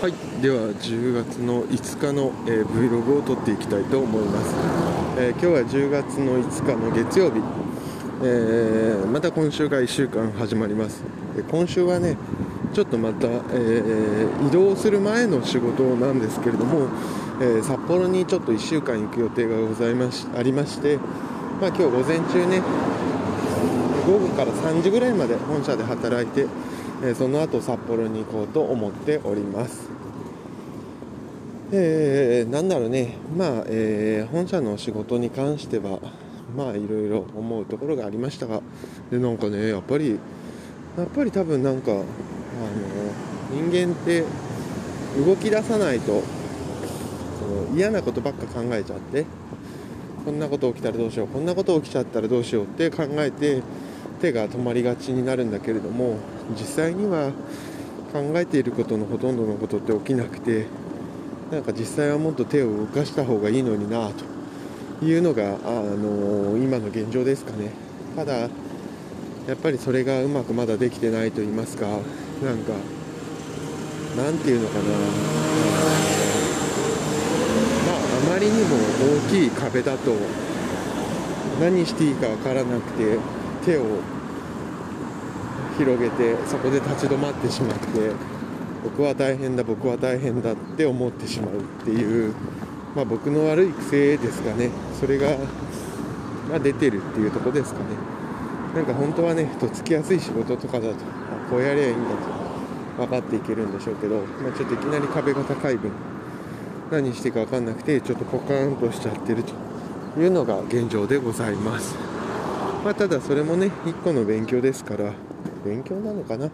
[0.00, 0.14] はい。
[0.40, 4.54] では10月の5日の、えー Vlog を撮っていきたいと思います、
[5.18, 7.42] えー今日は10月の5日の月曜日、
[8.24, 11.02] えーまた今週が1週間始まります。
[11.36, 12.16] で今週はね
[12.72, 16.88] ちょっとまた、えー移動する前の仕事なんですけれども、
[17.42, 20.96] え札幌にちょっと1週間行く予定がございましありまして、
[21.60, 22.62] まあ、今日午前中ね
[24.06, 26.46] 午後から3時ぐらいまで本社で働いて、
[27.02, 29.88] えその後札幌に行こうと思っております。
[31.72, 33.14] えーなんだろうね。
[33.36, 35.98] まあ、えー本社の仕事に関しては
[36.56, 38.60] まあいろいろ思うところがありましたが。
[39.10, 40.18] でなんかねやっぱり
[40.98, 42.04] やっぱり多分なんかあの
[43.50, 44.24] 人間って
[45.24, 46.22] 動き出さないと
[47.38, 49.24] その嫌なことばっか考えちゃって
[50.24, 53.62] こんなこと起きたらどうしようこんなこと起きちゃったらどうしようって考えて
[54.20, 56.16] 手が止まりがちになるんだけれども
[56.50, 57.32] 実際には
[58.12, 60.66] 考えていることのほとんどのことって起きなくて
[61.50, 64.24] なんか実際はもっと手を動かした方がいいのになと
[65.04, 67.70] いうのが、あの今の現状ですかね。
[68.14, 68.48] ただや
[69.54, 72.04] っぱりそれがうまくまだできてないと言いますかなんか
[74.16, 74.82] なんていうのかな。
[77.86, 78.76] まああまりにも
[79.26, 80.14] 大きい壁だと
[81.60, 83.18] 何していいかわからなくて
[83.64, 83.84] 手を
[85.78, 88.12] 広げてそこで立ち止まってしまって
[88.82, 92.34] 僕は大変だ僕は大変だって思ってしまうっていう、
[92.94, 94.70] まあ、僕の悪い癖ですかね。
[94.98, 95.28] それが、
[96.48, 97.84] まあ、出てるっていうとこですかね。
[98.74, 102.40] なんか本当はねとっつきやすい仕事とかだとあこうやりゃいいんだと
[102.98, 105.90] 分かっていけるんでしょうけど、まあ、ちょっといきなり壁が高い分
[106.90, 111.96] 何していいか分かんなくてちょっとポカーンとしちゃってるというのが現状でございます、
[112.84, 115.12] まあ、ただそれもね一個の勉強ですから
[115.64, 116.50] 勉強なのかな？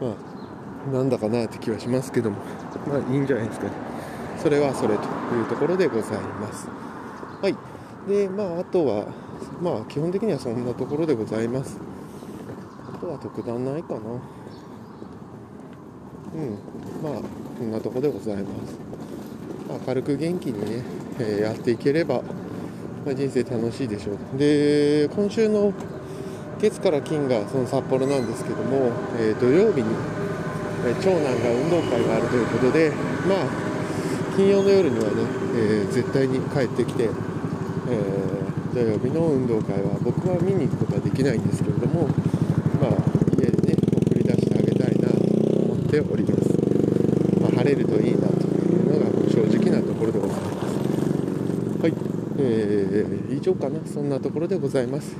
[0.00, 0.14] ま
[0.90, 2.38] あなんだかなって気はしますけども。
[2.88, 3.72] まあいいんじゃないですかね。
[4.42, 5.02] それはそれと
[5.34, 6.66] いうところでございます。
[7.40, 7.56] はい。
[8.08, 9.06] でまああとは
[9.62, 11.78] まあ基本的にはそんなところでございます。
[12.92, 14.00] あとは特段ないかな。
[14.00, 14.00] う
[16.36, 16.58] ん。
[17.00, 17.22] まあ
[17.58, 18.76] こんなとこでございます。
[19.86, 20.84] 明るく元気にね、
[21.20, 22.22] えーやっていければ、
[23.04, 24.38] まあ、人生楽しいでしょう。
[24.38, 25.72] で今週の
[26.60, 29.88] 月から金がその札幌なんですけども、えー土曜日に、
[30.86, 32.92] え長男が運動会があるということで
[33.26, 33.46] まあ
[34.36, 35.22] 金曜の夜にはね、
[35.56, 37.12] えー絶対に帰ってきて、えー
[38.72, 42.08] 土曜日の運動会は僕は見に行くことはできないんですけれども
[42.80, 42.90] まあ
[43.36, 45.18] 家でね送り出してあげたいなと
[45.60, 46.48] 思っております、
[47.42, 50.52] まあ、晴れるといいなというのが正直なところでございます。
[51.82, 51.92] はい、
[52.42, 53.80] えー以上かな。
[53.86, 55.14] そんなところでございます。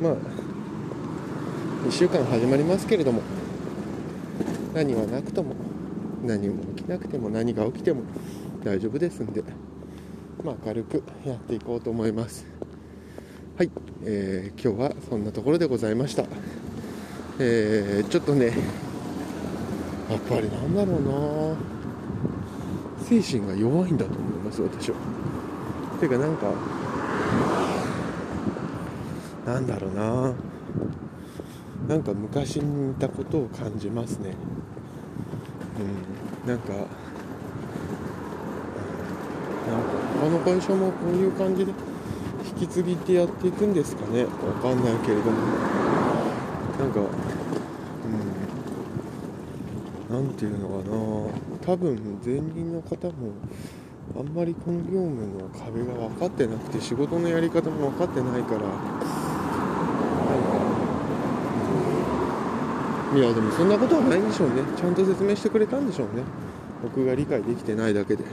[0.00, 0.16] まあ
[1.86, 3.22] 1週間始まりますけれども
[4.74, 5.54] 何はなくとも
[6.24, 8.02] 何も起きなくても何が起きても
[8.64, 9.42] 大丈夫ですんで
[10.44, 12.44] まあ明るくやっていこうと思います。
[13.56, 13.70] はい、
[14.04, 16.24] えー今日はそんなところでございました。
[17.38, 18.46] えーちょっとね
[20.10, 21.76] やっぱりなんだろうな。
[23.08, 24.96] 精神が弱いんだと思います私は。
[25.98, 26.46] ていうかなんか
[29.46, 30.32] なんだろうな。
[31.88, 34.34] なんか昔に似たことを感じますね。
[36.44, 36.48] うん。
[36.48, 36.88] なんかなんか
[40.20, 41.72] 他の会社もこういう感じで
[42.60, 44.24] 引き継ぎってやっていくんですかね。
[44.24, 44.30] わ
[44.60, 45.36] かんないけれども。
[46.80, 47.00] なんか
[50.10, 50.24] うん。
[50.24, 51.74] なんていうのかな。
[51.74, 53.32] 多分前任の方も
[54.14, 58.60] あんまりこの業務の壁が分かってなくて仕事のやり方も分かってないから。
[58.60, 58.76] なんか
[63.14, 64.62] いやでもそんなことはないんでしょうね。
[64.76, 66.22] ちゃんと説明してくれたんでしょうね。
[66.82, 68.24] 僕が理解できてないだけで。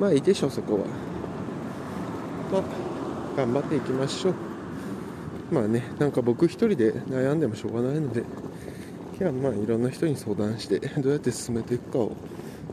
[0.00, 0.80] まあいいでしょうそこは。
[2.52, 2.62] まあ
[3.36, 4.34] 頑張っていきましょう。
[5.52, 8.24] まあねなんか僕一人で悩んでもしょうがないので。
[9.20, 12.12] いやまあいろんな人に相談してどうやって進めていくかを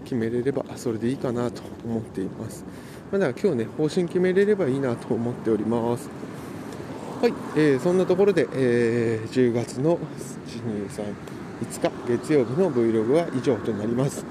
[0.06, 2.64] 決めれればそれでいいかなと思っています、
[3.12, 6.10] まあ、だから今日ね方針決めれればいいなと思っております。
[7.22, 10.00] はい、えーそんなところで、えー10月の1
[10.88, 11.04] 2 3
[11.62, 14.26] 5日月曜日の Vlog は以上となります、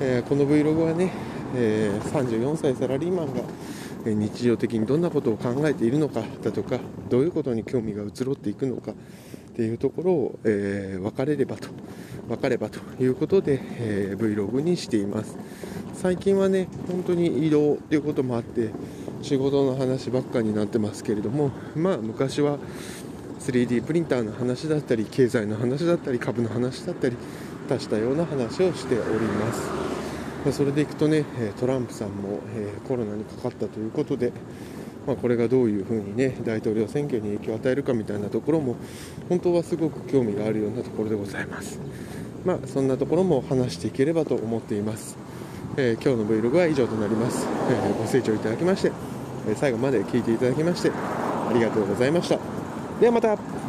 [0.00, 1.12] えーこの Vlog はね、
[1.54, 3.42] えー34歳サラリーマンが
[4.06, 6.78] え日常的にどんなことを考えているのかだとか
[7.10, 8.92] どういうことに興味が移ろっていくのか
[9.56, 11.68] っていうところを、えー分かれればと
[12.28, 15.34] 分かればということで、えー Vlog にしています。
[15.94, 18.70] 最近はね本当に移動っていうこともあって
[19.22, 22.58] 仕事の話ばっかになってますけれどもまあ昔は
[23.40, 27.16] 3D プリンターの話だったり経済の話だったり株の話だったり
[27.70, 29.62] 足したような話をしております。
[30.44, 31.24] まそれでいくとね
[31.58, 34.32] トランプさんも、えコロナにかかったということで
[35.06, 38.76] まあ、これがどういうふうにね大統領選挙に影響を与えるかみたいなところも
[39.28, 41.78] 本当はすごく興味があるようなところでございます。
[42.44, 45.16] まあそんなところも話していければと思っています。
[45.76, 48.92] えー、今日の Vlog は以上となります、えー、ご清聴いただきまして、
[49.48, 52.38] え最後まで聞いていただきましてありがとうございました。
[53.00, 53.65] ではまた。